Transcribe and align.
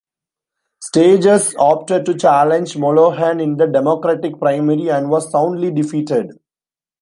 Staggers 0.81 1.53
opted 1.59 2.07
to 2.07 2.17
challenge 2.17 2.73
Mollohan 2.73 3.39
in 3.39 3.57
the 3.57 3.67
Democratic 3.67 4.39
primary, 4.39 4.89
and 4.89 5.11
was 5.11 5.29
soundly 5.29 5.69
defeated. 5.69 6.31